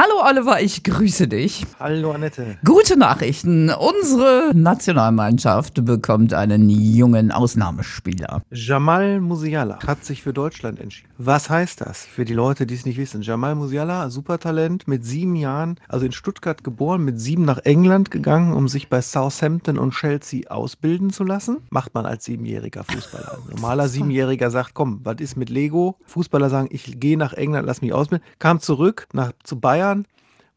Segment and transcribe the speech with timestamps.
[0.00, 1.66] Hallo Oliver, ich grüße dich.
[1.80, 2.56] Hallo Annette.
[2.64, 3.68] Gute Nachrichten.
[3.68, 8.42] Unsere Nationalmannschaft bekommt einen jungen Ausnahmespieler.
[8.52, 11.10] Jamal Musiala hat sich für Deutschland entschieden.
[11.18, 13.22] Was heißt das für die Leute, die es nicht wissen?
[13.22, 18.52] Jamal Musiala, Supertalent, mit sieben Jahren, also in Stuttgart geboren, mit sieben nach England gegangen,
[18.52, 21.56] um sich bei Southampton und Chelsea ausbilden zu lassen.
[21.70, 23.32] Macht man als siebenjähriger Fußballer.
[23.32, 25.96] Ein normaler Siebenjähriger sagt, komm, was ist mit Lego?
[26.04, 28.24] Fußballer sagen, ich gehe nach England, lass mich ausbilden.
[28.38, 29.87] Kam zurück nach, zu Bayern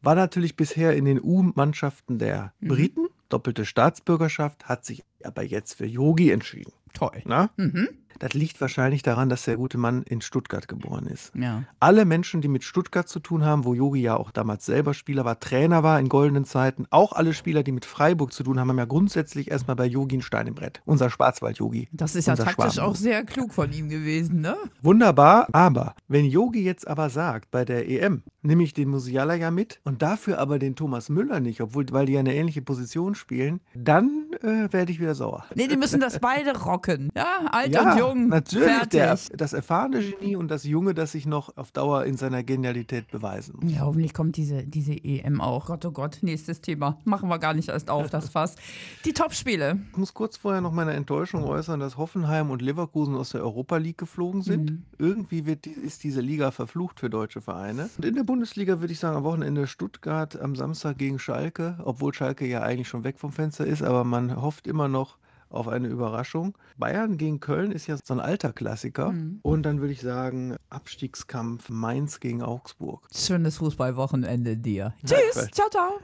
[0.02, 2.68] war natürlich bisher in den U-Mannschaften der Mhm.
[2.68, 6.72] Briten, doppelte Staatsbürgerschaft, hat sich aber jetzt für Yogi entschieden.
[6.92, 7.22] Toll.
[7.24, 7.50] Na?
[7.56, 7.88] Mhm.
[8.18, 11.32] Das liegt wahrscheinlich daran, dass der gute Mann in Stuttgart geboren ist.
[11.34, 11.64] Ja.
[11.80, 15.24] Alle Menschen, die mit Stuttgart zu tun haben, wo Yogi ja auch damals selber Spieler
[15.24, 18.68] war, Trainer war in goldenen Zeiten, auch alle Spieler, die mit Freiburg zu tun haben,
[18.68, 20.82] haben ja grundsätzlich erstmal bei Yogi ein Stein im Brett.
[20.84, 21.88] Unser Schwarzwald-Yogi.
[21.92, 22.88] Das ist ja taktisch Schwaben.
[22.88, 24.56] auch sehr klug von ihm gewesen, ne?
[24.82, 29.50] Wunderbar, aber wenn Yogi jetzt aber sagt, bei der EM nehme ich den Musiala ja
[29.50, 33.14] mit und dafür aber den Thomas Müller nicht, obwohl, weil die ja eine ähnliche Position
[33.14, 35.44] spielen, dann äh, werde ich wieder sauer.
[35.54, 37.10] Nee, die müssen das beide rocken.
[37.14, 38.01] Ja, alt und jung.
[38.14, 38.68] Natürlich.
[38.68, 38.90] Fertig.
[38.90, 43.10] Der, das erfahrene Genie und das Junge, das sich noch auf Dauer in seiner Genialität
[43.10, 43.72] beweisen muss.
[43.72, 45.66] Ja, hoffentlich kommt diese, diese EM auch.
[45.66, 46.98] Gott, oh Gott, nächstes Thema.
[47.04, 48.56] Machen wir gar nicht erst auf, das Fass.
[49.04, 49.78] Die Topspiele.
[49.92, 53.76] Ich muss kurz vorher noch meine Enttäuschung äußern, dass Hoffenheim und Leverkusen aus der Europa
[53.78, 54.70] League geflogen sind.
[54.70, 54.82] Mhm.
[54.98, 57.88] Irgendwie wird, die- ist diese Liga verflucht für deutsche Vereine.
[57.96, 62.12] Und in der Bundesliga würde ich sagen, am Wochenende Stuttgart, am Samstag gegen Schalke, obwohl
[62.14, 65.16] Schalke ja eigentlich schon weg vom Fenster ist, aber man hofft immer noch
[65.52, 66.56] auf eine Überraschung.
[66.76, 69.12] Bayern gegen Köln ist ja so ein alter Klassiker.
[69.12, 69.40] Mhm.
[69.42, 73.06] Und dann würde ich sagen, Abstiegskampf Mainz gegen Augsburg.
[73.14, 74.94] Schönes Fußballwochenende dir.
[75.04, 75.50] Tschüss.
[75.52, 76.00] Ciao, ciao.